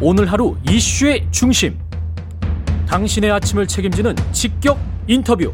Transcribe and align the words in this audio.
오늘 0.00 0.30
하루 0.30 0.56
이슈의 0.68 1.26
중심. 1.30 1.78
당신의 2.86 3.30
아침을 3.30 3.66
책임지는 3.66 4.14
직격 4.32 4.78
인터뷰. 5.06 5.52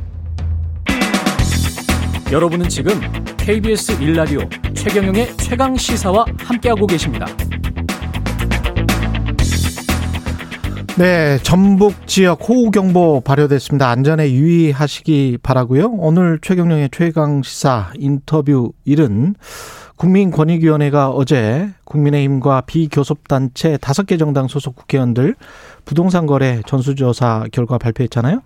여러분은 2.32 2.68
지금 2.68 2.92
KBS 3.37 4.00
일라디오 4.00 4.40
최경영의 4.74 5.37
최강 5.37 5.76
시사와 5.76 6.24
함께하고 6.38 6.87
계십니다. 6.87 7.26
네, 10.96 11.38
전북 11.43 12.07
지역 12.07 12.46
호우 12.48 12.70
경보 12.70 13.22
발효됐습니다. 13.25 13.88
안전에 13.88 14.32
유의하시기 14.32 15.38
바라고요. 15.43 15.93
오늘 15.98 16.38
최경영의 16.43 16.91
최강 16.93 17.43
시사 17.43 17.93
인터뷰 17.96 18.72
일은 18.84 19.34
국민권익위원회가 20.01 21.11
어제 21.11 21.69
국민의힘과 21.85 22.62
비교섭단체 22.62 23.77
다섯 23.77 24.07
개 24.07 24.16
정당 24.16 24.48
소속 24.48 24.75
국회의원들 24.77 25.34
부동산 25.84 26.24
거래 26.24 26.62
전수조사 26.65 27.45
결과 27.52 27.77
발표했잖아요. 27.77 28.41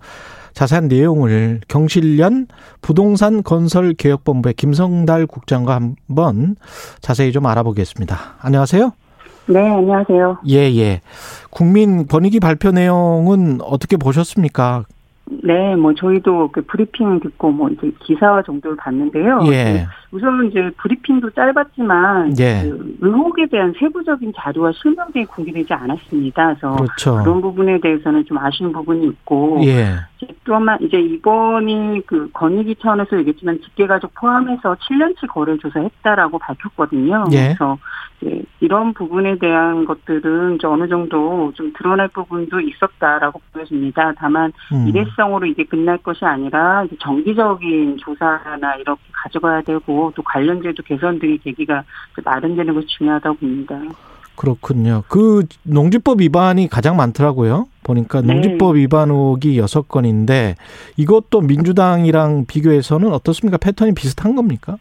자세한 0.51 0.89
내용을 0.89 1.61
경실련 1.69 2.47
부동산 2.81 3.41
건설 3.41 3.93
개혁본부의 3.93 4.55
김성달 4.55 5.27
국장과 5.27 5.75
한번 5.75 6.57
자세히 6.99 7.31
좀 7.31 7.45
알아보겠습니다. 7.45 8.17
안녕하세요. 8.41 8.91
네, 9.47 9.59
안녕하세요. 9.59 10.39
예, 10.49 10.75
예. 10.75 11.01
국민 11.51 12.07
권익위 12.07 12.39
발표 12.41 12.71
내용은 12.71 13.59
어떻게 13.61 13.95
보셨습니까? 13.95 14.83
네, 15.43 15.75
뭐 15.75 15.93
저희도 15.93 16.49
그 16.51 16.61
브리핑 16.65 17.19
듣고 17.19 17.51
뭐 17.51 17.69
이제 17.69 17.91
기사 18.03 18.43
정도를 18.45 18.77
봤는데요. 18.77 19.41
예. 19.47 19.87
우선 20.15 20.47
이제 20.47 20.71
브리핑도 20.77 21.31
짧았지만 21.31 22.39
예. 22.39 22.61
그 22.63 22.97
의혹에 23.01 23.47
대한 23.47 23.73
세부적인 23.77 24.31
자료와 24.33 24.71
실명들이 24.81 25.25
공개되지 25.25 25.73
않았습니다. 25.73 26.55
그래서 26.55 26.75
그렇죠. 26.77 27.17
그런 27.21 27.41
부분에 27.41 27.81
대해서는 27.81 28.23
좀 28.25 28.37
아쉬운 28.37 28.71
부분이 28.71 29.05
있고 29.07 29.59
예. 29.65 29.95
또한 30.45 30.77
이제 30.79 30.97
이번이 30.97 32.03
그 32.05 32.29
건의기 32.31 32.75
차원에서 32.81 33.17
얘기했지만 33.19 33.59
직계가족 33.61 34.13
포함해서 34.15 34.75
7년치 34.75 35.27
거래 35.27 35.57
조사했다라고 35.57 36.39
밝혔거든요. 36.39 37.25
예. 37.33 37.55
그래서 37.55 37.77
이제 38.21 38.41
이런 38.61 38.93
부분에 38.93 39.37
대한 39.37 39.85
것들은 39.85 40.55
이제 40.55 40.67
어느 40.67 40.87
정도 40.87 41.51
좀 41.55 41.73
드러날 41.77 42.07
부분도 42.07 42.61
있었다라고 42.61 43.41
보여집니다. 43.51 44.13
다만 44.17 44.53
음. 44.71 44.87
일회성으로 44.87 45.45
이게 45.45 45.65
끝날 45.65 45.97
것이 45.97 46.23
아니라 46.23 46.85
정기적인 46.99 47.97
조사나 47.97 48.75
이렇게 48.75 49.01
가져가야 49.11 49.61
되고 49.61 50.04
또 50.15 50.21
관련 50.23 50.61
제도 50.61 50.83
개선 50.83 51.19
등의 51.19 51.37
계기가 51.39 51.83
마련되는 52.23 52.73
것이 52.73 52.87
중요하다고 52.97 53.37
봅니다. 53.37 53.79
그렇군요. 54.35 55.03
그 55.07 55.45
농지법 55.63 56.19
위반이 56.21 56.67
가장 56.67 56.97
많더라고요. 56.97 57.67
보니까 57.83 58.21
네. 58.21 58.33
농지법 58.33 58.75
위반 58.75 59.09
의혹이 59.09 59.57
여섯 59.57 59.87
건인데 59.87 60.55
이것도 60.97 61.41
민주당이랑 61.41 62.45
비교해서는 62.45 63.13
어떻습니까? 63.13 63.57
패턴이 63.57 63.93
비슷한 63.93 64.35
겁니까? 64.35 64.77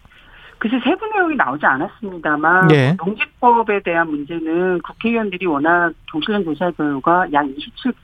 글쎄 0.58 0.81
세부 0.83 1.06
내용이 1.14 1.36
나오지 1.36 1.66
않았습니다만 1.66 2.70
예. 2.72 2.97
농지법에 2.97 3.83
대한 3.84 4.09
문제는 4.09 4.81
국회의원들이 4.81 5.44
워낙 5.47 5.92
경실련 6.11 6.42
조사 6.44 6.70
결과 6.70 7.27
약 7.34 7.44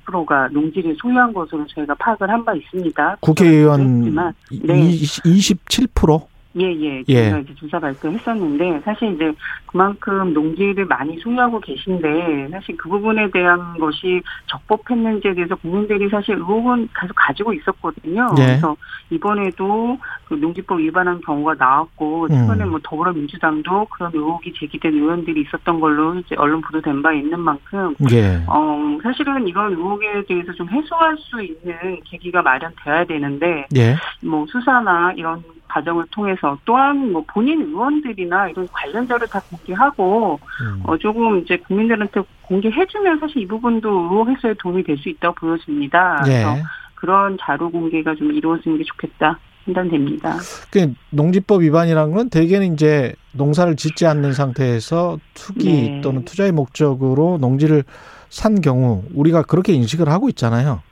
27%가 0.04 0.48
농지를 0.52 0.94
소유한 1.00 1.32
것으로 1.32 1.66
저희가 1.68 1.94
파악을 1.94 2.28
한 2.28 2.44
바 2.44 2.54
있습니다. 2.54 3.16
국회의원 3.20 3.80
했지만, 3.80 4.34
네. 4.62 4.90
27%? 4.90 6.26
예예. 6.58 7.04
예. 7.08 7.22
저희가 7.22 7.38
이제 7.38 7.54
조사 7.54 7.78
발표했었는데 7.78 8.80
사실 8.84 9.12
이제 9.14 9.32
그만큼 9.66 10.32
농지를 10.34 10.84
많이 10.86 11.16
소유하고 11.18 11.60
계신데 11.60 12.48
사실 12.50 12.76
그 12.76 12.88
부분에 12.88 13.30
대한 13.30 13.78
것이 13.78 14.20
적법했는지에 14.46 15.34
대해서 15.34 15.54
국민들이 15.56 16.08
사실 16.08 16.34
의혹은 16.34 16.88
계속 16.98 17.14
가지고 17.14 17.52
있었거든요. 17.52 18.34
예. 18.38 18.46
그래서 18.46 18.76
이번에도 19.10 19.98
그 20.24 20.34
농지법 20.34 20.80
위반한 20.80 21.20
경우가 21.20 21.54
나왔고 21.54 22.24
음. 22.24 22.28
최근에 22.28 22.64
뭐 22.64 22.80
더불어민주당도 22.82 23.86
그런 23.86 24.10
의혹이 24.12 24.52
제기된 24.54 24.92
의원들이 24.94 25.42
있었던 25.42 25.78
걸로 25.78 26.16
이제 26.16 26.34
언론 26.36 26.60
보도된 26.62 27.02
바 27.02 27.12
있는 27.12 27.38
만큼 27.38 27.94
예. 28.12 28.42
어 28.46 28.98
사실은 29.02 29.46
이런 29.46 29.72
의혹에 29.72 30.24
대해서 30.26 30.52
좀 30.52 30.68
해소할 30.68 31.16
수 31.18 31.42
있는 31.42 32.00
계기가 32.04 32.42
마련돼야 32.42 33.04
되는데 33.04 33.66
예. 33.76 33.96
뭐 34.20 34.44
수사나 34.48 35.12
이런 35.16 35.42
과정을 35.70 36.04
통해서 36.10 36.58
또한 36.64 37.12
뭐 37.12 37.24
본인 37.32 37.62
의원들이나 37.62 38.50
이런 38.50 38.68
관련 38.72 39.06
자료 39.08 39.26
다 39.26 39.40
공개하고 39.50 40.38
음. 40.62 40.82
어 40.84 40.96
조금 40.98 41.40
이제 41.40 41.56
국민들한테 41.56 42.20
공개해주면 42.42 43.20
사실 43.20 43.38
이 43.42 43.46
부분도 43.46 43.88
의혹 43.88 44.28
해소에 44.28 44.54
도움이 44.58 44.84
될 44.84 44.96
수 45.00 45.08
있다고 45.08 45.34
보여집니다. 45.34 46.22
그래서 46.24 46.56
예. 46.56 46.62
그런 46.94 47.38
자료 47.40 47.70
공개가 47.70 48.14
좀 48.14 48.32
이루어지는 48.32 48.78
게 48.78 48.84
좋겠다 48.84 49.38
판단됩니다. 49.64 50.36
그 50.70 50.92
농지법 51.10 51.62
위반이라는 51.62 52.14
건 52.14 52.30
대개는 52.30 52.74
이제 52.74 53.14
농사를 53.32 53.74
짓지 53.76 54.06
않는 54.06 54.32
상태에서 54.32 55.18
투기 55.34 55.72
네. 55.72 56.00
또는 56.02 56.24
투자의 56.24 56.52
목적으로 56.52 57.38
농지를 57.40 57.84
산 58.28 58.60
경우 58.60 59.04
우리가 59.14 59.42
그렇게 59.42 59.72
인식을 59.72 60.08
하고 60.08 60.28
있잖아요. 60.28 60.82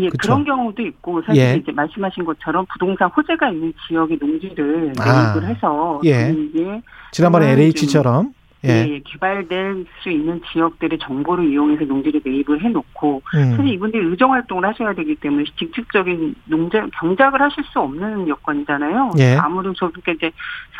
예, 0.00 0.08
그쵸. 0.08 0.18
그런 0.22 0.44
경우도 0.44 0.82
있고 0.82 1.22
사실 1.22 1.42
예. 1.42 1.54
이제 1.56 1.70
말씀하신 1.72 2.24
것처럼 2.24 2.66
부동산 2.72 3.08
호재가 3.10 3.50
있는 3.50 3.72
지역의 3.86 4.18
농지를 4.20 4.92
아. 4.98 5.34
매입을 5.34 5.48
해서 5.48 6.00
예. 6.04 6.34
이게 6.36 6.82
지난번에 7.12 7.52
LH처럼 7.52 8.32
예. 8.64 8.88
예, 8.88 9.00
개발될 9.04 9.84
수 10.02 10.10
있는 10.10 10.40
지역들의 10.52 10.98
정보를 11.00 11.50
이용해서 11.50 11.84
농지를 11.84 12.20
매입을 12.24 12.62
해놓고 12.62 13.22
사실 13.30 13.60
음. 13.60 13.66
이분들이 13.66 14.06
의정 14.06 14.32
활동을 14.32 14.64
하셔야 14.66 14.92
되기 14.94 15.14
때문에 15.16 15.44
직접적인 15.58 16.34
농장 16.46 16.90
경작을 16.98 17.40
하실 17.42 17.62
수 17.64 17.80
없는 17.80 18.28
여건이잖아요. 18.28 19.12
예. 19.18 19.36
아무런 19.36 19.74
저렇게 19.74 20.12
이제 20.12 20.30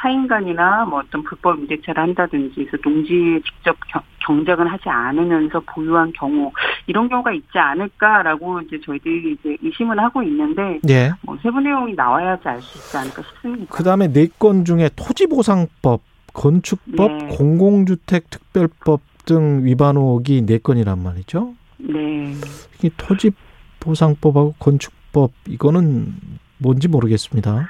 사인간이나 0.01 0.85
뭐 0.87 1.01
어떤 1.01 1.23
불법 1.23 1.59
임대차를 1.61 2.03
한다든지 2.03 2.55
그래서 2.67 2.77
농지에 2.83 3.41
직접 3.41 3.77
경, 3.89 4.03
경작을 4.21 4.71
하지 4.71 4.89
않으면서 4.89 5.61
보유한 5.61 6.13
경우 6.15 6.51
이런 6.87 7.09
경우가 7.09 7.33
있지 7.33 7.59
않을까라고 7.59 8.61
이제 8.63 8.81
저희들이 8.85 9.37
이제 9.41 9.57
의심을 9.63 9.99
하고 9.99 10.23
있는데 10.23 10.81
예. 10.89 11.11
뭐 11.23 11.37
세부 11.43 11.61
내용이 11.61 11.95
나와야지 11.95 12.49
알 12.49 12.61
수 12.63 12.79
있지 12.79 12.97
않을까 12.97 13.23
싶습니다. 13.23 13.75
그다음에 13.75 14.09
네 14.13 14.29
건 14.39 14.65
중에 14.65 14.91
토지 14.97 15.27
보상법, 15.29 16.01
건축법, 16.35 17.13
네. 17.13 17.29
공공주택 17.37 18.29
특별법 18.29 19.01
등 19.25 19.65
위반 19.65 19.97
의혹이 19.97 20.45
네 20.45 20.59
건이란 20.59 21.03
말이죠. 21.03 21.55
네. 21.79 22.35
이 22.83 22.91
토지 22.97 23.31
보상법하고 23.81 24.55
건축법 24.59 25.33
이거는 25.49 26.15
뭔지 26.59 26.89
모르겠습니다. 26.89 27.67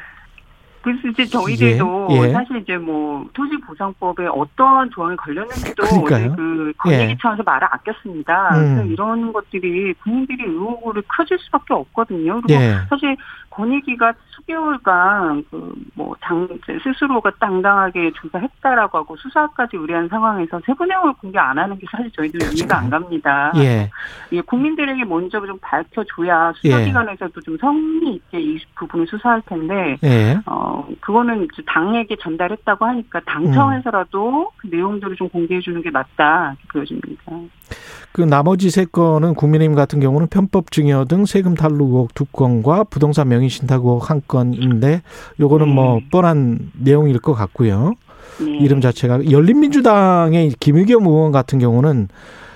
그래서 0.84 1.08
이제 1.08 1.24
저희들도 1.24 2.08
예, 2.10 2.28
예. 2.28 2.32
사실 2.32 2.58
이제 2.58 2.76
뭐 2.76 3.26
토지 3.32 3.56
보상법에 3.66 4.26
어떤 4.26 4.90
조항이 4.90 5.16
걸렸는지도 5.16 5.82
그 5.82 6.72
건의기 6.76 7.12
예. 7.12 7.16
말을 7.42 7.68
아꼈습니다. 7.70 8.48
음. 8.50 8.74
그래서 8.74 8.84
이런 8.84 9.32
것들이 9.32 9.94
국민들이 9.94 10.44
의혹을 10.44 11.02
커질 11.08 11.38
수밖에 11.38 11.72
없거든요. 11.72 12.42
그리고 12.42 12.60
예. 12.60 12.74
사실 12.90 13.16
권익위가 13.54 14.14
수개월간 14.30 15.44
그뭐당 15.50 16.48
스스로가 16.82 17.32
당당하게 17.38 18.12
조사했다라고 18.12 18.98
하고 18.98 19.16
수사까지 19.16 19.76
의뢰한 19.76 20.08
상황에서 20.08 20.60
세부 20.66 20.84
내용을 20.84 21.12
공개 21.14 21.38
안 21.38 21.58
하는 21.58 21.78
게 21.78 21.86
사실 21.90 22.10
저희들 22.12 22.42
은 22.42 22.56
이해가 22.56 22.78
안 22.78 22.90
갑니다. 22.90 23.52
예. 23.56 23.90
예, 24.32 24.40
국민들에게 24.40 25.04
먼저 25.04 25.44
좀 25.46 25.58
밝혀줘야 25.60 26.52
예. 26.64 26.68
수사기관에서도 26.68 27.40
좀 27.40 27.56
성의 27.58 28.14
있게 28.14 28.40
이 28.40 28.58
부분을 28.74 29.06
수사할 29.06 29.42
텐데 29.42 29.96
예. 30.02 30.38
어 30.46 30.86
그거는 31.00 31.44
이제 31.44 31.62
당에게 31.66 32.16
전달했다고 32.16 32.84
하니까 32.84 33.20
음. 33.20 33.24
당 33.24 33.52
차원에서라도 33.52 34.50
그 34.56 34.68
내용들을 34.68 35.16
좀 35.16 35.28
공개해 35.28 35.60
주는 35.60 35.80
게 35.82 35.90
맞다 35.90 36.56
보여집니다. 36.72 37.32
그 38.12 38.22
나머지 38.22 38.70
세 38.70 38.84
건은 38.84 39.34
국민의힘 39.34 39.74
같은 39.74 39.98
경우는 39.98 40.28
편법 40.28 40.70
증여 40.70 41.06
등 41.06 41.26
세금 41.26 41.54
탈루 41.54 41.84
의혹 41.84 42.14
두 42.14 42.24
건과 42.26 42.84
부동산 42.84 43.28
명의 43.28 43.48
신탁 43.48 43.84
의혹 43.84 44.08
한 44.08 44.22
건인데 44.28 45.02
요거는 45.40 45.66
네. 45.66 45.74
뭐 45.74 46.00
뻔한 46.12 46.70
내용일 46.78 47.18
것 47.18 47.34
같고요. 47.34 47.94
네. 48.38 48.58
이름 48.58 48.80
자체가 48.80 49.30
열린민주당의 49.30 50.54
김의겸 50.60 51.06
의원 51.06 51.32
같은 51.32 51.58
경우는 51.58 52.08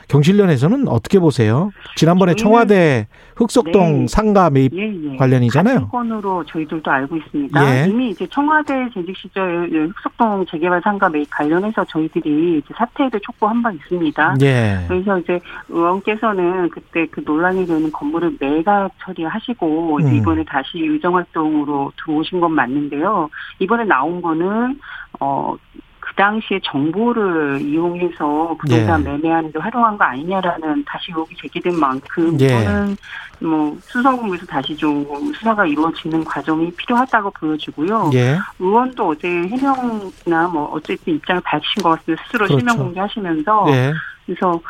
경실련에서는 0.09 0.89
어떻게 0.89 1.19
보세요? 1.19 1.71
지난번에 1.97 2.35
청와대 2.35 3.07
흑석동 3.37 4.01
네. 4.01 4.07
상가 4.09 4.51
매입 4.51 4.73
예, 4.75 4.93
예. 5.13 5.17
관련이잖아요. 5.17 5.89
건으로 5.89 6.45
저희들도 6.47 6.91
알고 6.91 7.17
있습니다. 7.17 7.85
예. 7.85 7.89
이미 7.89 8.11
이제 8.11 8.27
청와대 8.31 8.89
재직 8.95 9.17
시절 9.17 9.69
흑석동 9.95 10.47
재개발 10.47 10.81
상가 10.83 11.09
매입 11.09 11.29
관련해서 11.31 11.85
저희들이 11.85 12.59
이제 12.59 12.75
사퇴를 12.77 13.21
촉구한 13.21 13.63
바 13.63 13.71
있습니다. 13.71 14.37
예. 14.43 14.85
그래서 14.89 15.19
이제 15.19 15.39
의원께서는 15.69 16.71
그때 16.71 17.07
그 17.11 17.23
논란이 17.25 17.67
되는 17.67 17.93
건물을 17.93 18.37
매각 18.41 18.91
처리하시고 19.05 19.99
음. 20.03 20.15
이번에 20.15 20.45
다시 20.45 20.79
의정 20.79 21.17
활동으로 21.17 21.93
들어오신 22.03 22.41
건 22.41 22.53
맞는데요. 22.53 23.29
이번에 23.61 23.85
나온 23.85 24.23
거는 24.23 24.79
어. 25.21 25.55
그 26.19 26.23
당시에 26.23 26.59
정보를 26.65 27.61
이용해서 27.61 28.57
부동산 28.61 29.05
예. 29.05 29.09
매매하는 29.09 29.53
데 29.53 29.61
활용한 29.61 29.97
거 29.97 30.05
아니냐라는 30.05 30.85
다시 30.85 31.13
의혹이 31.13 31.37
제기된 31.37 31.79
만큼 31.79 32.37
예. 32.41 32.47
이거는 32.47 32.97
뭐 33.41 33.77
수사본부에서 33.83 34.45
다시 34.47 34.77
좀 34.77 35.07
수사가 35.33 35.65
이루어지는 35.65 36.25
과정이 36.25 36.73
필요하다고 36.73 37.31
보여지고요. 37.31 38.11
예. 38.15 38.37
의원도 38.59 39.11
어제 39.11 39.29
해명이나 39.29 40.49
뭐 40.49 40.65
어쨌든 40.73 41.15
입장을 41.15 41.41
밝히신 41.45 41.85
것 41.85 41.91
같습니다. 41.91 42.25
스스로 42.25 42.47
그렇죠. 42.47 42.59
실명 42.59 42.77
공개하시면서 42.79 43.67
예. 43.69 43.93
그래서 44.27 44.61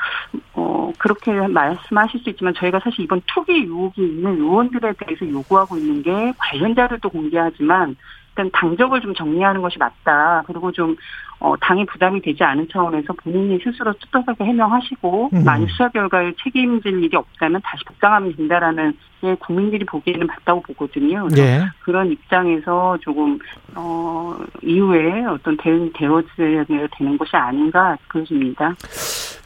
어 0.53 0.93
그렇게 0.99 1.33
말씀하실 1.33 2.21
수 2.21 2.29
있지만 2.29 2.53
저희가 2.59 2.79
사실 2.85 3.05
이번 3.05 3.23
투기 3.27 3.53
의혹이 3.53 4.03
있는 4.03 4.37
의원들에 4.39 4.93
대해서 4.99 5.27
요구하고 5.27 5.79
있는 5.79 6.03
게 6.03 6.35
관련 6.37 6.75
자료도 6.75 7.09
공개하지만 7.09 7.97
일단 8.39 8.51
당적을 8.53 9.01
좀 9.01 9.15
정리하는 9.15 9.61
것이 9.61 9.79
맞다. 9.79 10.45
그리고 10.47 10.71
좀 10.71 10.97
어, 11.41 11.55
당이 11.61 11.87
부담이 11.87 12.23
되지 12.23 12.43
않은 12.45 12.69
차원에서 12.73 13.13
본인이 13.15 13.59
스스로 13.63 13.93
뚜렷하게 13.93 14.45
해명하시고 14.45 15.31
음. 15.33 15.45
만약 15.45 15.69
수사 15.71 15.89
결과에 15.89 16.33
책임질 16.43 17.03
일이 17.03 17.17
없다면 17.17 17.61
다시 17.65 17.85
복당하면 17.85 18.35
된다라는 18.37 18.97
게 19.21 19.35
국민들이 19.37 19.85
보기에는 19.85 20.27
맞다고 20.27 20.63
보거든요. 20.63 21.29
예. 21.37 21.65
그런 21.81 22.11
입장에서 22.13 22.97
조금 23.01 23.39
어 23.75 24.37
이후에 24.63 25.25
어떤 25.27 25.57
대응이 25.57 25.93
되어져야 25.93 26.65
되는 26.65 27.19
것이 27.19 27.37
아닌가 27.37 27.97
그렇습니다. 28.07 28.75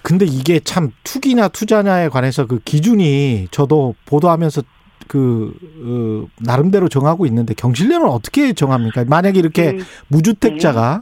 근데 0.03 0.27
이게 0.27 0.61
참 0.61 0.91
투기냐 1.05 1.49
투자냐에 1.49 2.09
관해서 2.09 2.47
그 2.47 2.59
기준이 2.59 3.49
저도 3.51 3.95
보도하면서 4.07 4.63
그 5.09 5.53
어, 5.85 6.29
나름대로 6.41 6.89
정하고 6.89 7.27
있는데 7.27 7.55
경실련은 7.55 8.09
어떻게 8.09 8.53
정합니까? 8.53 9.05
만약에 9.09 9.39
이렇게 9.39 9.73
네, 9.73 9.79
무주택자가 10.09 11.01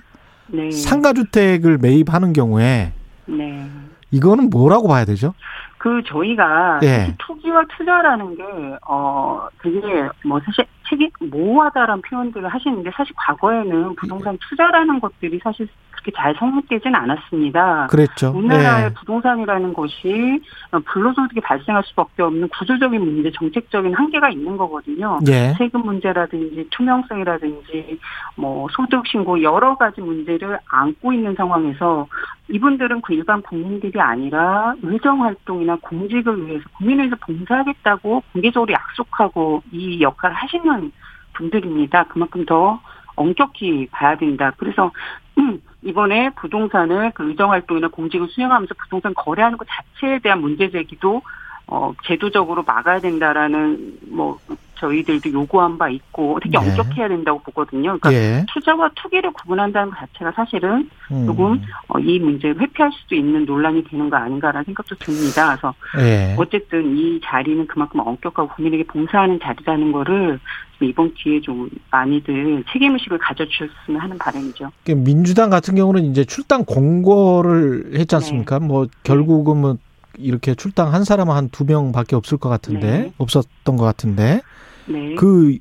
네, 0.49 0.71
상가주택을 0.71 1.79
매입하는 1.79 2.33
경우에 2.33 2.93
네. 3.27 3.67
이거는 4.11 4.51
뭐라고 4.51 4.89
봐야 4.89 5.05
되죠? 5.05 5.35
그 5.79 6.03
저희가 6.07 6.81
예. 6.83 7.15
투기와 7.19 7.65
투자라는 7.77 8.37
게 8.37 8.43
어 8.87 9.49
되게 9.63 9.81
뭐 10.25 10.41
사실 10.45 10.65
책임 10.89 11.09
모호하다라는 11.21 12.03
표현들을 12.03 12.49
하시는데 12.49 12.91
사실 12.95 13.15
과거에는 13.17 13.95
부동산 13.95 14.37
투자라는 14.49 14.99
것들이 15.01 15.39
사실 15.43 15.69
그렇게 16.03 16.13
잘 16.17 16.35
성립되지는 16.37 16.95
않았습니다. 16.95 17.87
그랬죠. 17.89 18.33
우리나라의 18.35 18.87
예. 18.87 18.95
부동산이라는 18.95 19.73
것이 19.75 20.41
불로소득이 20.87 21.41
발생할 21.41 21.83
수밖에 21.87 22.23
없는 22.23 22.49
구조적인 22.49 23.01
문제, 23.01 23.31
정책적인 23.31 23.95
한계가 23.95 24.31
있는 24.31 24.57
거거든요. 24.57 25.19
예. 25.29 25.55
세금 25.59 25.83
문제라든지 25.83 26.67
투명성이라든지 26.71 27.99
뭐 28.37 28.67
소득 28.73 29.07
신고 29.07 29.43
여러 29.43 29.77
가지 29.77 30.01
문제를 30.01 30.59
안고 30.67 31.13
있는 31.13 31.35
상황에서 31.35 32.07
이분들은 32.49 33.03
그 33.03 33.15
일반 33.15 33.43
국민들이 33.43 34.01
아니라 34.01 34.75
의정 34.83 35.23
활동이나 35.23 35.77
공직을 35.83 36.47
위해서 36.47 36.65
국민을 36.79 37.05
위해서 37.05 37.17
봉사하겠다고 37.21 38.23
공개적으로 38.33 38.73
약속하고 38.73 39.63
이 39.71 40.01
역할을 40.01 40.35
하시는 40.35 40.93
분들입니다. 41.35 42.05
그만큼 42.05 42.45
더 42.47 42.81
엄격히 43.17 43.87
봐야 43.91 44.17
된다. 44.17 44.53
그래서 44.57 44.91
음, 45.39 45.61
이번에 45.83 46.31
부동산을 46.31 47.13
그 47.15 47.29
의정 47.29 47.51
활동이나 47.51 47.89
공직을 47.89 48.29
수행하면서 48.29 48.75
부동산 48.75 49.15
거래하는 49.15 49.57
것 49.57 49.67
자체에 49.69 50.19
대한 50.19 50.41
문제 50.41 50.71
제기도 50.71 51.23
어 51.71 51.95
제도적으로 52.05 52.65
막아야 52.65 52.99
된다라는 52.99 53.99
뭐 54.09 54.39
저희들도 54.81 55.33
요구한 55.33 55.79
바 55.79 55.89
있고 55.89 56.41
되게 56.43 56.59
네. 56.59 56.71
엄격해야 56.71 57.09
된다고 57.09 57.39
보거든요. 57.41 57.99
그러니까 57.99 58.13
예. 58.13 58.45
투자와 58.53 58.91
투기를 58.97 59.33
구분한다는 59.33 59.91
것 59.91 59.99
자체가 59.99 60.33
사실은 60.33 60.89
음. 61.13 61.27
조금 61.27 61.61
어, 61.89 61.99
이 61.99 62.19
문제를 62.19 62.61
회피할 62.61 62.91
수도 62.93 63.15
있는 63.15 63.45
논란이 63.45 63.85
되는 63.85 64.11
거 64.11 64.17
아닌가라는 64.17 64.65
생각도 64.65 64.97
듭니다. 64.97 65.57
그래서 65.57 65.75
예. 65.99 66.35
어쨌든 66.39 66.97
이 66.97 67.21
자리는 67.23 67.67
그만큼 67.67 68.01
엄격하고 68.01 68.49
국민에게 68.49 68.85
봉사하는 68.85 69.39
자리라는 69.41 69.93
거를 69.93 70.41
이번 70.83 71.13
기회에 71.13 71.41
좀 71.43 71.69
많이들 71.91 72.65
책임의식을 72.73 73.19
가져주셨으면 73.19 74.01
하는 74.01 74.17
바람이죠. 74.17 74.71
그 74.85 74.93
민주당 74.93 75.51
같은 75.51 75.75
경우는 75.75 76.05
이제 76.05 76.25
출당 76.25 76.65
공고를 76.65 77.93
했지 77.95 78.15
않습니까? 78.17 78.59
네. 78.59 78.67
뭐 78.67 78.87
결국은 79.03 79.59
뭐 79.59 79.77
이렇게 80.21 80.55
출당 80.55 80.93
한 80.93 81.05
사람은 81.05 81.35
한 81.35 81.51
두 81.51 81.65
명밖에 81.65 82.15
없을 82.17 82.39
것 82.39 82.49
같은데 82.49 82.87
네. 82.87 83.13
없었던 83.19 83.77
것 83.77 83.85
같은데 83.85 84.41
네. 84.87 85.15
그 85.17 85.59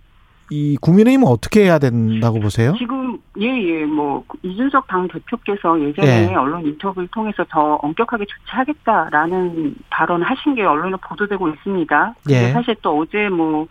이 0.51 0.77
국민의힘은 0.81 1.27
어떻게 1.27 1.63
해야 1.65 1.77
된다고 1.77 2.39
보세요? 2.39 2.73
지금 2.77 3.19
예예 3.39 3.85
뭐 3.85 4.23
이준석 4.41 4.88
당 4.88 5.07
대표께서 5.07 5.79
예전에 5.79 6.31
예. 6.31 6.35
언론 6.35 6.65
인터뷰를 6.65 7.07
통해서 7.09 7.45
더 7.50 7.75
엄격하게 7.75 8.25
조치하겠다라는 8.25 9.75
발언을 9.91 10.25
하신 10.27 10.56
게 10.56 10.63
언론에 10.63 10.95
보도되고 11.01 11.50
있습니다. 11.50 12.15
예. 12.31 12.51
사실 12.51 12.75
또 12.81 12.97
어제 13.00 13.29
뭐 13.29 13.67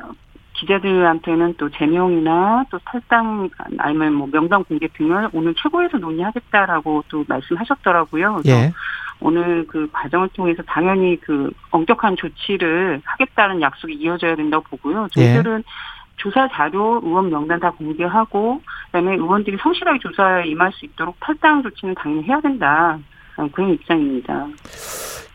어, 0.00 0.10
기자들한테는 0.54 1.54
또 1.58 1.68
제명이나 1.70 2.64
또 2.70 2.78
탈당 2.84 3.50
아니면 3.78 4.12
뭐 4.14 4.28
명단 4.30 4.62
공개 4.62 4.86
등을 4.86 5.30
오늘 5.32 5.54
최고에서 5.60 5.98
논의하겠다라고 5.98 7.04
또 7.08 7.24
말씀하셨더라고요. 7.26 8.42
예. 8.46 8.72
오늘 9.20 9.66
그 9.66 9.88
과정을 9.92 10.28
통해서 10.30 10.62
당연히 10.66 11.18
그 11.20 11.50
엄격한 11.70 12.16
조치를 12.16 13.02
하겠다는 13.04 13.60
약속이 13.60 13.94
이어져야 13.94 14.36
된다고 14.36 14.64
보고요. 14.70 15.08
예. 15.16 15.34
저희들은 15.34 15.64
조사 16.16 16.48
자료, 16.48 17.00
의원 17.02 17.30
명단 17.30 17.58
다 17.60 17.70
공개하고 17.70 18.60
그다음에 18.86 19.14
의원들이 19.14 19.56
성실하게 19.62 19.98
조사에 20.00 20.46
임할 20.48 20.72
수 20.72 20.84
있도록 20.84 21.16
탈당 21.20 21.62
조치는 21.62 21.94
당연히 21.94 22.24
해야 22.24 22.40
된다. 22.40 22.98
어, 23.36 23.48
그런 23.52 23.70
입장입니다. 23.72 24.46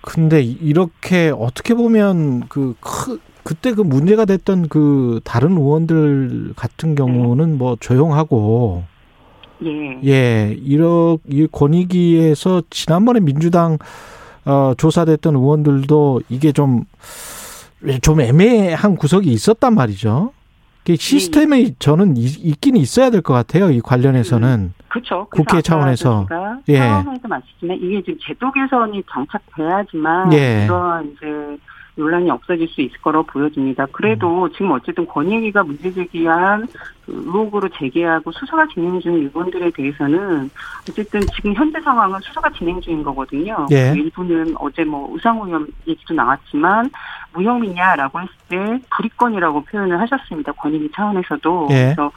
근데 0.01 0.41
이렇게 0.41 1.31
어떻게 1.35 1.73
보면 1.73 2.47
그 2.47 2.75
크, 2.79 3.19
그때 3.43 3.73
그 3.73 3.81
문제가 3.81 4.25
됐던 4.25 4.69
그 4.69 5.19
다른 5.23 5.51
의원들 5.57 6.53
같은 6.55 6.93
경우는 6.93 7.57
뭐 7.57 7.75
조용하고 7.79 8.83
예. 9.63 9.99
예, 10.05 10.57
이러 10.63 11.17
이 11.27 11.47
권익위에서 11.51 12.63
지난번에 12.69 13.19
민주당 13.19 13.77
어 14.45 14.73
조사됐던 14.77 15.35
의원들도 15.35 16.21
이게 16.29 16.51
좀 16.51 16.85
좀 18.01 18.19
애매한 18.19 18.95
구석이 18.95 19.29
있었단 19.31 19.75
말이죠. 19.75 20.31
그 20.85 20.95
시스템이 20.95 21.75
저는 21.77 22.17
이- 22.17 22.23
있긴 22.25 22.77
있어야 22.77 23.11
될 23.11 23.21
것 23.21 23.33
같아요. 23.33 23.69
이 23.69 23.79
관련해서는 23.79 24.73
그렇죠. 24.87 25.27
국회 25.29 25.61
차원에서. 25.61 26.25
예. 26.69 26.77
상황에서 26.79 27.27
맞지만 27.27 27.77
이게 27.79 28.01
지금 28.01 28.17
제도 28.25 28.51
개선이 28.51 29.03
정착돼야지만 29.11 30.33
예. 30.33 30.63
이런 30.65 31.11
이제 31.11 31.27
논란이 31.95 32.29
없어질 32.31 32.67
수 32.69 32.81
있을 32.81 32.97
거라고 33.01 33.27
보여집니다. 33.27 33.85
그래도 33.91 34.49
지금 34.53 34.71
어쨌든 34.71 35.05
권익위가 35.05 35.63
문제 35.63 35.93
제기한 35.93 36.67
그 37.04 37.04
의혹으로 37.07 37.69
제기하고 37.69 38.31
수사가 38.31 38.67
진행 38.73 38.99
중인 38.99 39.29
의원들에 39.33 39.71
대해서는 39.71 40.49
어쨌든 40.89 41.27
지금 41.35 41.53
현재 41.53 41.79
상황은 41.81 42.19
수사가 42.21 42.49
진행 42.51 42.79
중인 42.81 43.03
거거든요. 43.03 43.65
예. 43.71 43.91
그 43.91 43.97
일부는 43.97 44.55
어제 44.57 44.83
뭐 44.83 45.09
의상우 45.13 45.45
의원 45.47 45.67
얘기도 45.87 46.13
나왔지만 46.13 46.89
무혐의냐라고 47.33 48.21
했을 48.21 48.33
때 48.47 48.79
불이권이라고 48.95 49.65
표현을 49.65 49.99
하셨습니다. 50.01 50.51
권익위 50.53 50.91
차원에서도. 50.95 51.67
예. 51.71 51.93
그래서 51.95 52.11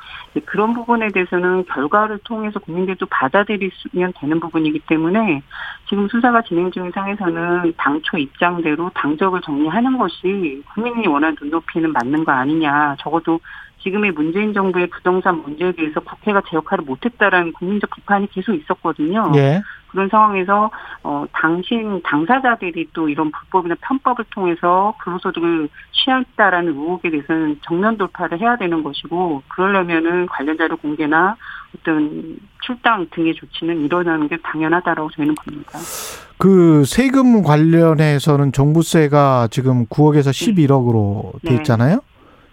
그런 0.46 0.74
부분에 0.74 1.08
대해서는 1.08 1.64
결과를 1.66 2.18
통해서 2.24 2.58
국민들도 2.60 3.06
받아들이면 3.06 4.12
되는 4.20 4.40
부분이기 4.40 4.80
때문에 4.80 5.42
지금 5.88 6.08
수사가 6.08 6.42
진행 6.42 6.70
중인 6.70 6.92
상에서는 6.92 7.72
당초 7.76 8.18
입장대로 8.18 8.90
당적을 8.94 9.40
정리하는 9.42 9.98
것이 9.98 10.62
국민이 10.74 11.08
원하는 11.08 11.36
눈높이는 11.40 11.92
맞는 11.92 12.24
거 12.24 12.32
아니냐. 12.32 12.96
적어도 13.00 13.40
지금의 13.88 14.12
문재인 14.12 14.52
정부의 14.52 14.88
부동산 14.88 15.42
문제에 15.42 15.72
대해서 15.72 16.00
국회가 16.00 16.42
제 16.48 16.56
역할을 16.56 16.84
못했다라는 16.84 17.52
국민적 17.54 17.90
비판이 17.94 18.28
계속 18.30 18.54
있었거든요. 18.54 19.32
예. 19.36 19.62
그런 19.88 20.10
상황에서 20.10 20.70
어 21.02 21.24
당신 21.32 22.02
당사자들이 22.04 22.90
또 22.92 23.08
이런 23.08 23.30
불법이나 23.30 23.74
편법을 23.80 24.26
통해서 24.30 24.94
불로소득을 25.02 25.70
취했다라는 25.92 26.72
의혹에 26.74 27.10
대해서는 27.10 27.58
정면 27.64 27.96
돌파를 27.96 28.38
해야 28.38 28.56
되는 28.56 28.82
것이고 28.82 29.42
그러려면은 29.48 30.26
관련 30.26 30.58
자료 30.58 30.76
공개나 30.76 31.36
어떤 31.78 32.36
출당 32.60 33.06
등의 33.10 33.34
조치는 33.34 33.86
일어나는 33.86 34.28
게 34.28 34.36
당연하다라고 34.36 35.10
저희는 35.12 35.34
봅니다. 35.36 35.78
그 36.36 36.84
세금 36.84 37.42
관련해서는 37.42 38.52
종부세가 38.52 39.48
지금 39.50 39.86
9억에서 39.86 40.30
11억으로 40.30 41.40
돼 41.42 41.50
네. 41.50 41.54
있잖아요. 41.56 42.00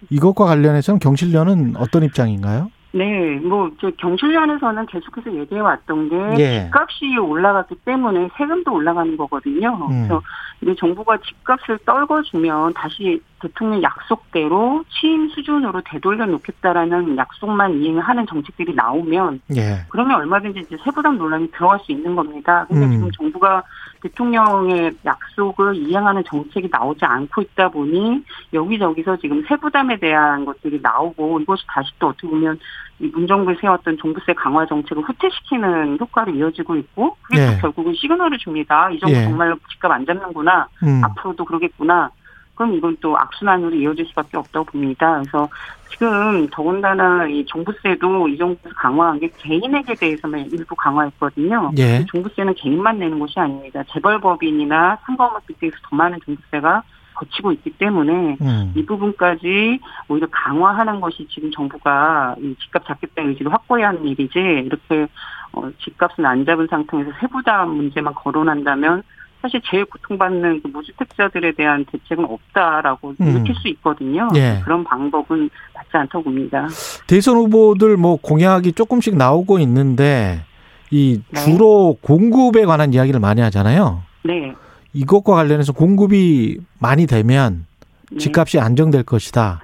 이것과 0.10 0.46
관련해서는 0.46 1.00
경실련은 1.00 1.76
어떤 1.78 2.04
입장인가요? 2.04 2.70
네, 2.96 3.36
뭐, 3.40 3.70
저 3.82 3.92
경실련에서는 3.92 4.86
계속해서 4.86 5.36
얘기해 5.36 5.60
왔던 5.60 6.10
게 6.10 6.42
예. 6.42 6.70
값이 6.72 7.18
올라갔기 7.18 7.76
때문에 7.84 8.30
세금도 8.38 8.74
올라가는 8.74 9.18
거거든요. 9.18 9.78
음. 9.92 10.08
그래서 10.08 10.22
근데 10.62 10.76
정부가 10.76 11.18
집값을 11.18 11.80
떨궈주면 11.86 12.74
다시 12.74 13.22
대통령 13.42 13.84
약속대로 13.84 14.86
취임 14.90 15.28
수준으로 15.30 15.82
되돌려 15.86 16.26
놓겠다라는 16.26 17.18
약속만 17.18 17.82
이행하는 17.82 18.26
정책들이 18.28 18.74
나오면 18.74 19.42
예. 19.58 19.86
그러면 19.90 20.16
얼마든지 20.22 20.62
이제 20.62 20.78
세부담 20.86 21.18
논란이 21.18 21.52
들어갈 21.52 21.80
수 21.82 21.92
있는 21.92 22.16
겁니다. 22.16 22.66
근데 22.70 22.86
음. 22.86 22.92
지금 22.94 23.12
정부가 23.12 23.62
대통령의 24.06 24.94
약속을 25.04 25.76
이행하는 25.76 26.24
정책이 26.26 26.70
나오지 26.72 27.04
않고 27.04 27.42
있다 27.42 27.70
보니 27.70 28.24
여기저기서 28.54 29.18
지금 29.18 29.44
세부담에 29.48 29.98
대한 29.98 30.46
것들이 30.46 30.80
나오고 30.82 31.40
이것이 31.40 31.64
다시 31.68 31.90
또 31.98 32.10
어떻게 32.10 32.28
보면 32.28 32.60
이 33.00 33.08
문정부에 33.08 33.56
세웠던 33.60 33.98
종부세 33.98 34.34
강화 34.34 34.66
정책을 34.66 35.04
후퇴시키는 35.04 35.98
효과로 36.00 36.34
이어지고 36.34 36.76
있고 36.78 37.18
그게 37.24 37.42
예. 37.42 37.48
또 37.56 37.62
결국은 37.62 37.94
시그널을 37.96 38.38
줍니다. 38.38 38.90
이 38.92 39.00
정부 39.00 39.16
예. 39.16 39.24
정말로 39.24 39.58
집값 39.72 39.92
안 39.92 40.06
잡는구나. 40.06 40.68
음. 40.84 41.02
앞으로도 41.04 41.44
그러겠구나. 41.44 42.10
그럼 42.56 42.74
이건 42.74 42.98
또 43.02 43.18
악순환으로 43.18 43.76
이어질 43.76 44.06
수밖에 44.08 44.38
없다고 44.38 44.66
봅니다. 44.66 45.20
그래서 45.20 45.48
지금 45.92 46.48
더군다나 46.50 47.28
이 47.28 47.46
종부세도 47.46 48.30
이 48.30 48.38
정부에서 48.38 48.76
강화한 48.76 49.20
게 49.20 49.30
개인에게 49.38 49.96
대해서만 49.96 50.50
일부 50.52 50.76
강화했거든요. 50.76 51.72
예. 51.78 52.06
종부세는 52.06 52.56
개인만 52.56 53.00
내는 53.00 53.20
것이 53.20 53.40
아닙니다. 53.40 53.84
재벌법인이나 53.92 54.98
상가업체 55.06 55.54
등에서 55.60 55.76
더 55.84 55.96
많은 55.96 56.20
종부세가 56.26 56.84
거치고 57.16 57.52
있기 57.54 57.72
때문에 57.72 58.38
음. 58.42 58.74
이 58.76 58.86
부분까지 58.86 59.80
오히려 60.10 60.28
강화하는 60.32 61.00
것이 61.00 61.28
지금 61.30 61.50
정부가 61.52 62.36
이 62.40 62.56
집값 62.60 62.86
잡겠다는 62.86 63.32
의지를 63.32 63.52
확보해야 63.54 63.90
하는 63.90 64.06
일이지 64.06 64.38
이렇게 64.38 65.08
어, 65.54 65.70
집값은 65.84 66.26
안 66.26 66.46
잡은 66.46 66.68
상태에서 66.70 67.12
세부담 67.22 67.70
문제만 67.70 68.14
거론한다면 68.14 69.04
사실 69.46 69.62
제일 69.70 69.86
고통받는 69.86 70.64
그 70.64 70.68
무주택자들에 70.70 71.52
대한 71.52 71.86
대책은 71.86 72.25
없다라고 72.25 73.14
음. 73.22 73.25
느낄 73.34 73.54
수 73.56 73.68
있거든요. 73.70 74.28
예. 74.36 74.60
그런 74.64 74.84
방법은 74.84 75.52
맞지 75.75 75.90
않다고 75.92 76.24
봅니다. 76.24 76.68
대선 77.06 77.38
후보들 77.38 77.96
뭐 77.96 78.16
공약이 78.16 78.74
조금씩 78.74 79.16
나오고 79.16 79.60
있는데 79.60 80.42
이 80.90 81.22
네. 81.30 81.42
주로 81.42 81.96
공급에 82.02 82.66
관한 82.66 82.92
이야기를 82.92 83.20
많이 83.20 83.42
하잖아요. 83.42 84.02
네. 84.24 84.52
이것과 84.94 85.36
관련해서 85.36 85.74
공급이 85.74 86.58
많이 86.80 87.06
되면 87.06 87.68
네. 88.10 88.18
집값이 88.18 88.60
안정될 88.60 89.04
것이다. 89.04 89.62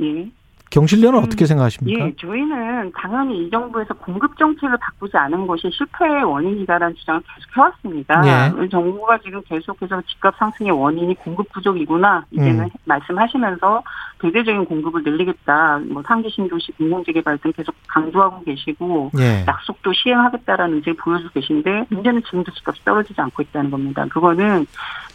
예. 0.00 0.30
경실련은 0.76 1.20
음, 1.20 1.24
어떻게 1.24 1.46
생각하십니까? 1.46 2.04
예, 2.04 2.12
저희는 2.20 2.92
당연히 2.92 3.46
이 3.46 3.50
정부에서 3.50 3.94
공급 3.94 4.36
정책을 4.36 4.76
바꾸지 4.76 5.16
않은 5.16 5.46
것이 5.46 5.70
실패의 5.72 6.22
원인이다라는 6.22 6.94
주장을 6.96 7.22
계속 7.34 7.56
해왔습니다. 7.56 8.22
예. 8.26 8.68
정부가 8.68 9.16
지금 9.24 9.40
계속해서 9.48 10.02
집값 10.02 10.36
상승의 10.36 10.72
원인이 10.72 11.14
공급 11.14 11.50
부족이구나 11.50 12.26
이제는 12.30 12.64
음. 12.64 12.68
말씀하시면서 12.84 13.82
대대적인 14.18 14.66
공급을 14.66 15.02
늘리겠다. 15.02 15.80
뭐 15.88 16.02
상기 16.02 16.28
신도시 16.28 16.72
공공재 16.72 17.12
개발 17.12 17.38
등 17.38 17.52
계속 17.52 17.74
강조하고 17.88 18.44
계시고 18.44 19.12
예. 19.18 19.46
약속도 19.46 19.94
시행하겠다라는 19.94 20.76
의지를 20.76 20.96
보여주고 20.96 21.32
계신데 21.32 21.86
문제는 21.88 22.22
지금도 22.24 22.52
집값이 22.52 22.84
떨어지지 22.84 23.18
않고 23.18 23.42
있다는 23.42 23.70
겁니다. 23.70 24.04
그거는 24.10 24.66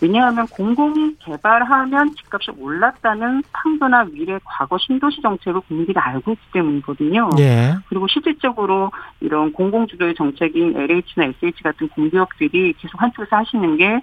왜냐하면 0.01 0.47
공공이 0.47 1.17
개발하면 1.19 2.15
집값이 2.15 2.51
올랐다는 2.57 3.43
판도나 3.53 4.05
미래 4.05 4.39
과거 4.43 4.75
신도시 4.79 5.21
정책 5.21 5.50
을 5.55 5.61
국민들이 5.61 5.97
알고 5.97 6.31
있기 6.31 6.51
때문이거든요. 6.53 7.29
예. 7.39 7.75
그리고 7.87 8.07
실질적으로 8.07 8.91
이런 9.19 9.51
공공주도의 9.53 10.15
정책인 10.15 10.75
LH나 10.77 11.25
SH 11.41 11.63
같은 11.63 11.87
공기업들이 11.89 12.73
계속 12.77 13.01
한쪽에서 13.01 13.35
하시는 13.37 13.77
게 13.77 14.01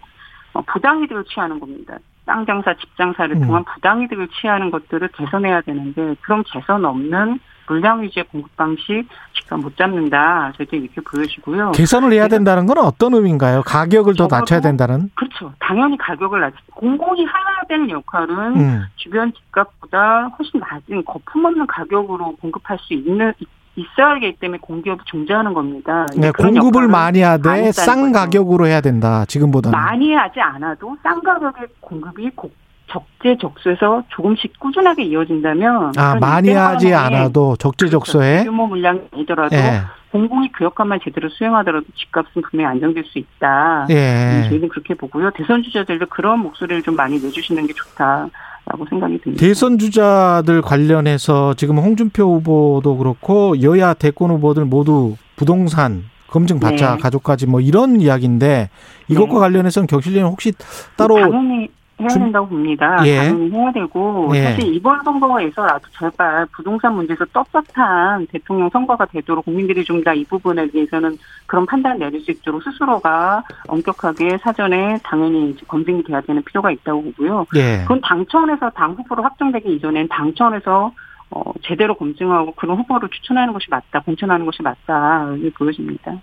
어, 0.53 0.63
부당이득을 0.63 1.25
취하는 1.25 1.61
겁니다. 1.61 1.99
땅 2.25 2.45
장사, 2.45 2.75
집 2.75 2.95
장사를 2.97 3.35
음. 3.37 3.47
통한 3.47 3.65
부당이득을 3.65 4.29
취하는 4.29 4.71
것들을 4.71 5.09
개선해야 5.09 5.63
되는데 5.63 6.15
그런 6.21 6.43
개선 6.45 6.85
없는 6.85 7.41
물량 7.69 8.03
위주의 8.03 8.25
공급 8.31 8.55
방식 8.57 9.05
집값 9.35 9.61
못 9.61 9.77
잡는다. 9.77 10.53
절대 10.57 10.77
이렇게 10.79 11.01
보여지고요. 11.01 11.73
개선을 11.73 12.13
해야 12.13 12.29
된다는 12.29 12.67
건 12.67 12.79
어떤 12.79 13.15
의미인가요? 13.15 13.63
가격을 13.63 14.15
더 14.17 14.27
낮춰야 14.31 14.61
된다는? 14.61 15.11
그렇죠. 15.15 15.53
당연히 15.61 15.97
가격을 15.99 16.41
낮추. 16.41 16.57
공공이 16.75 17.23
해야 17.23 17.33
되는 17.69 17.91
역할은 17.91 18.57
음. 18.57 18.83
주변 18.97 19.33
집값보다 19.33 20.31
훨씬 20.39 20.61
낮은 20.61 21.05
거품 21.05 21.45
없는 21.45 21.67
가격으로 21.67 22.37
공급할 22.41 22.79
수 22.81 22.95
있는 22.95 23.33
있어야 23.77 24.15
하기 24.15 24.37
때문에 24.41 24.59
공기업이 24.61 25.03
존재하는 25.07 25.55
겁니다. 25.55 26.05
네, 26.17 26.33
공급을 26.33 26.89
많이 26.89 27.21
하되 27.23 27.71
싼 27.71 28.11
거죠. 28.11 28.13
가격으로 28.13 28.67
해야 28.67 28.81
된다. 28.81 29.25
지금보다는. 29.27 29.79
많이 29.79 30.13
하지 30.15 30.41
않아도 30.41 30.97
싼 31.03 31.23
가격의 31.23 31.69
공급이 31.81 32.29
고- 32.35 32.51
적재적소에서 32.89 34.05
조금씩 34.09 34.59
꾸준하게 34.59 35.05
이어진다면 35.05 35.93
아, 35.97 36.17
많이 36.17 36.49
일정 36.49 36.65
하지範围않아도 36.65 37.57
적재적소에 37.57 38.45
규모 38.45 38.67
물량이 38.67 39.01
아니더라도 39.13 39.57
예. 39.57 39.83
공공이 40.11 40.53
그 40.53 40.65
역할만 40.65 41.01
제대로 41.05 41.29
수행하더라도 41.29 41.85
집값은 41.95 42.43
분명히 42.43 42.71
안정될 42.73 43.05
수 43.05 43.19
있다. 43.19 43.87
예. 43.91 44.47
저희는 44.49 44.69
그렇게 44.69 44.95
보고요. 44.95 45.31
대선 45.35 45.63
주자들도 45.63 46.07
그런 46.07 46.41
목소리를 46.41 46.83
좀 46.83 46.97
많이 46.97 47.21
내주시는 47.21 47.67
게 47.67 47.75
좋다라고 47.75 48.87
생각이 48.89 49.21
듭니다. 49.21 49.41
대선 49.41 49.79
주자들 49.79 50.63
관련해서 50.63 51.55
지금 51.55 51.79
홍준표 51.79 52.25
후보도 52.37 52.97
그렇고 52.97 53.61
여야 53.63 53.93
대권 53.93 54.31
후보들 54.31 54.65
모두 54.65 55.17
부동산 55.37 56.05
검증 56.29 56.61
받자 56.61 56.97
네. 56.97 57.01
가족까지 57.01 57.47
뭐 57.47 57.61
이런 57.61 58.01
이야기인데 58.01 58.71
이것과 59.09 59.35
네. 59.35 59.39
관련해서는 59.41 59.87
경실련은 59.87 60.29
혹시 60.29 60.53
따로 60.97 61.17
당연히 61.17 61.69
해야 62.01 62.09
준- 62.09 62.23
된다고 62.23 62.49
봅니다. 62.49 62.97
예. 63.07 63.17
당연히 63.17 63.51
해야 63.51 63.73
되고 63.73 64.31
예. 64.35 64.43
사실 64.45 64.75
이번 64.75 65.03
선거에서라도 65.03 65.87
제발 65.99 66.47
부동산 66.53 66.95
문제에서 66.95 67.25
떳떳한 67.27 68.27
대통령 68.29 68.69
선거가 68.71 69.07
되도록 69.07 69.45
국민들이 69.45 69.85
좀 69.85 70.03
다 70.05 70.15
이 70.15 70.25
부분에 70.25 70.69
대해서는 70.71 71.17
그런 71.47 71.67
판단 71.67 71.99
내릴 71.99 72.21
수 72.21 72.31
있도록 72.31 72.63
스스로가 72.63 73.43
엄격하게 73.67 74.39
사전에 74.39 74.99
당연히 75.03 75.57
검증이 75.67 76.05
돼야 76.05 76.21
되는 76.21 76.43
필요가 76.45 76.71
있다고 76.71 77.03
보고요. 77.03 77.47
예. 77.57 77.79
그건 77.83 78.01
당청에서 78.01 78.71
당 78.71 78.93
후보로 78.93 79.23
확정되기 79.23 79.75
이전엔 79.77 80.09
당청에서 80.09 80.93
어, 81.31 81.43
제대로 81.63 81.95
검증하고 81.97 82.53
그런 82.53 82.79
후보를 82.79 83.09
추천하는 83.11 83.53
것이 83.53 83.67
맞다, 83.71 84.01
공천하는 84.01 84.47
것이 84.47 84.63
맞다, 84.63 85.27
이렇게 85.39 85.51
보여집니다. 85.51 86.21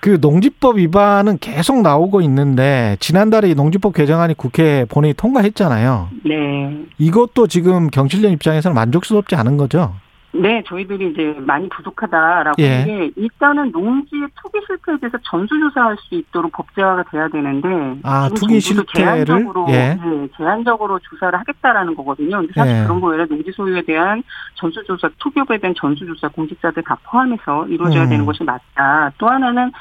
그 0.00 0.18
농지법 0.20 0.76
위반은 0.76 1.38
계속 1.38 1.80
나오고 1.80 2.20
있는데 2.22 2.96
지난달에 3.00 3.48
이 3.50 3.54
농지법 3.54 3.94
개정안이 3.94 4.34
국회 4.34 4.84
본회의 4.84 5.14
통과했잖아요. 5.14 6.08
네. 6.24 6.84
이것도 6.98 7.46
지금 7.46 7.88
경실련 7.88 8.32
입장에서는 8.32 8.74
만족스럽지 8.74 9.34
않은 9.34 9.56
거죠. 9.56 9.94
네, 10.40 10.62
저희들이 10.66 11.10
이제 11.10 11.34
많이 11.40 11.68
부족하다라고 11.68 12.62
예. 12.62 12.70
하는 12.70 12.86
게 12.86 13.12
일단은 13.16 13.70
농지의 13.72 14.28
투기 14.40 14.58
실태에 14.66 14.96
대해서 14.98 15.18
전수 15.24 15.58
조사할 15.58 15.96
수 15.98 16.14
있도록 16.14 16.52
법제화가 16.52 17.04
돼야 17.10 17.28
되는데 17.28 18.00
아, 18.02 18.28
투기 18.34 18.60
실태를? 18.60 19.24
제한적으로 19.24 19.66
예. 19.70 19.98
네, 20.02 20.28
제한적으로 20.36 20.98
조사를 20.98 21.38
하겠다라는 21.38 21.94
거거든요. 21.94 22.38
근데 22.38 22.52
사실 22.54 22.76
예. 22.76 22.82
그런 22.84 23.00
거 23.00 23.08
외에 23.08 23.26
농지 23.26 23.50
소유에 23.52 23.82
대한 23.82 24.22
전수 24.54 24.82
조사, 24.84 25.08
투기업에 25.18 25.58
대한 25.58 25.74
전수 25.76 26.06
조사 26.06 26.28
공직자들 26.28 26.82
다 26.82 26.96
포함해서 27.04 27.66
이루어져야 27.68 28.04
음. 28.04 28.08
되는 28.08 28.26
것이 28.26 28.44
맞다. 28.44 29.12
또 29.18 29.28
하나는 29.28 29.72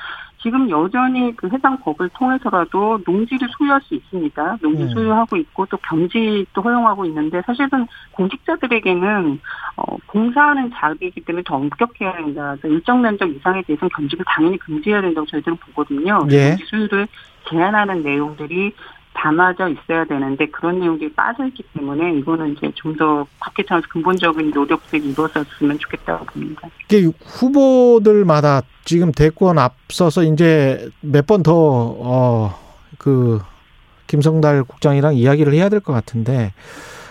지금 0.45 0.69
여전히 0.69 1.35
그 1.35 1.49
해당 1.49 1.75
법을 1.79 2.09
통해서라도 2.09 2.99
농지를 3.03 3.47
소유할 3.57 3.81
수 3.81 3.95
있습니다. 3.95 4.57
농지 4.61 4.83
음. 4.83 4.89
소유하고 4.89 5.37
있고 5.37 5.65
또 5.65 5.77
경지도 5.77 6.61
허용하고 6.61 7.03
있는데 7.05 7.41
사실은 7.47 7.87
공직자들에게는 8.11 9.39
어, 9.77 9.97
공사하는 10.05 10.69
자격이기 10.69 11.21
때문에 11.21 11.41
더 11.47 11.55
엄격해야 11.55 12.17
된다. 12.17 12.55
일정 12.63 13.01
면적 13.01 13.27
이상에 13.27 13.63
대해서는 13.63 13.89
경직을 13.89 14.23
당연히 14.27 14.59
금지해야 14.59 15.01
된다고 15.01 15.25
저희들은 15.25 15.57
보거든요. 15.57 16.27
예. 16.29 16.49
농지 16.49 16.65
소유를 16.65 17.07
제한하는 17.49 18.03
내용들이 18.03 18.71
담아져 19.15 19.69
있어야 19.69 20.05
되는데 20.05 20.45
그런 20.47 20.79
내용들이 20.79 21.13
빠져 21.13 21.45
있기 21.47 21.63
때문에 21.73 22.13
이거는 22.19 22.53
이제 22.53 22.71
좀 22.75 22.95
더 22.97 23.25
국회 23.39 23.63
차원에서 23.65 23.87
근본적인 23.89 24.51
노력들이 24.51 25.09
이루어졌으면 25.09 25.79
좋겠다고 25.79 26.25
봅니다. 26.25 26.69
이게 26.89 27.09
후보들마다 27.25 28.61
지금 28.85 29.11
대권 29.11 29.57
앞서서 29.57 30.23
이제 30.23 30.89
몇 31.01 31.25
번 31.25 31.41
더, 31.43 31.53
어, 31.55 32.53
그, 32.97 33.41
김성달 34.07 34.63
국장이랑 34.65 35.15
이야기를 35.15 35.53
해야 35.53 35.69
될 35.69 35.79
것 35.79 35.91
같은데, 35.93 36.53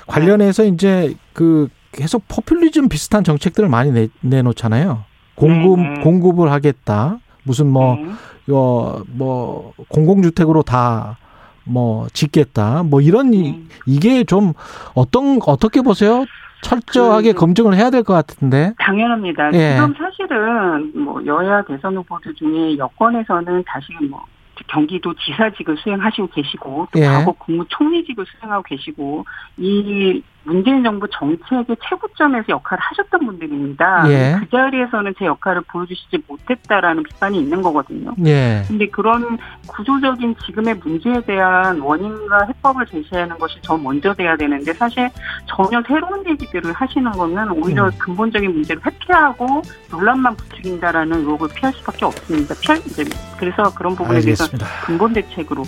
관련해서 0.06 0.64
이제 0.64 1.14
그 1.32 1.68
계속 1.92 2.22
포퓰리즘 2.28 2.88
비슷한 2.88 3.24
정책들을 3.24 3.68
많이 3.68 3.90
내, 3.90 4.08
내놓잖아요. 4.20 5.04
공급, 5.34 5.80
네, 5.80 5.88
네. 5.96 6.00
공급을 6.02 6.50
하겠다. 6.52 7.18
무슨 7.42 7.66
뭐, 7.66 7.96
네. 7.96 8.12
어, 8.52 9.02
뭐, 9.08 9.72
공공주택으로 9.88 10.62
다, 10.62 11.18
뭐, 11.64 12.06
짓겠다. 12.12 12.82
뭐, 12.84 13.00
이런, 13.00 13.32
이, 13.34 13.52
네. 13.52 13.62
이게 13.86 14.24
좀, 14.24 14.52
어떤, 14.94 15.38
어떻게 15.46 15.80
보세요? 15.82 16.24
철저하게 16.62 17.32
그- 17.32 17.40
검증을 17.40 17.74
해야 17.74 17.90
될 17.90 18.02
것 18.04 18.14
같은데. 18.14 18.72
당연합니다. 18.78 19.50
예. 19.52 19.74
지금 19.76 19.94
사실은 19.98 20.92
뭐 20.94 21.24
여야 21.26 21.62
대선 21.64 21.94
후보들 21.96 22.34
중에 22.34 22.78
여권에서는 22.78 23.64
다시 23.66 23.88
뭐 24.08 24.24
경기도 24.68 25.12
지사직을 25.14 25.76
수행하시고 25.76 26.28
계시고 26.28 26.88
또 26.90 26.98
예. 27.00 27.04
과거 27.06 27.32
국무총리직을 27.32 28.24
수행하고 28.26 28.62
계시고 28.62 29.26
이 29.58 30.22
문재인 30.44 30.84
정부 30.84 31.06
정책의 31.10 31.76
최고점에서 31.88 32.44
역할을 32.48 32.82
하셨던 32.82 33.26
분들입니다. 33.26 34.04
예. 34.08 34.36
그 34.38 34.48
자리에서는 34.50 35.14
제 35.18 35.24
역할을 35.24 35.62
보여주시지 35.62 36.22
못했다라는 36.28 37.02
비판이 37.02 37.38
있는 37.38 37.62
거거든요. 37.62 38.14
예. 38.26 38.62
근데 38.68 38.86
그런 38.88 39.38
구조적인 39.66 40.36
지금의 40.44 40.74
문제에 40.76 41.20
대한 41.22 41.80
원인과 41.80 42.46
해법을 42.48 42.86
제시하는 42.86 43.38
것이 43.38 43.58
저 43.62 43.76
먼저 43.76 44.12
돼야 44.14 44.36
되는데 44.36 44.72
사실 44.74 45.10
전혀 45.46 45.82
새로운 45.86 46.26
얘기들을 46.28 46.72
하시는 46.72 47.10
거는 47.10 47.50
오히려 47.50 47.86
음. 47.86 47.90
근본적인 47.98 48.52
문제를 48.52 48.82
회피하고 48.84 49.62
논란만 49.90 50.36
부추긴다라는 50.36 51.20
의혹을 51.20 51.48
피할 51.54 51.72
수밖에 51.72 52.04
없습니다. 52.04 52.54
피할 52.60 52.78
이제 52.78 53.04
그래서 53.38 53.74
그런 53.74 53.94
부분에 53.94 54.20
대해서 54.20 54.44
알겠습니다. 54.44 54.86
근본 54.86 55.12
대책으로 55.14 55.62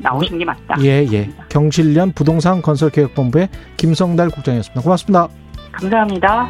나오시는 0.00 0.38
게 0.38 0.44
맞다. 0.44 0.76
예, 0.82 1.06
예. 1.12 1.30
경실련 1.48 2.12
부동산 2.12 2.62
건설개혁본부의 2.62 3.48
김성달 3.76 4.30
국장이었습니다. 4.30 4.82
고맙습니다. 4.82 5.28
감사합니다. 5.72 6.48